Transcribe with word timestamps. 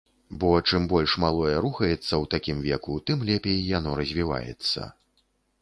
Бо 0.43 0.49
чым 0.69 0.87
больш 0.93 1.13
малое 1.23 1.57
рухаецца 1.65 1.99
ў 1.99 2.25
такім 2.33 2.57
веку, 2.71 2.97
тым 3.11 3.23
лепей 3.31 3.63
яно 3.77 3.89
развіваецца. 4.01 4.91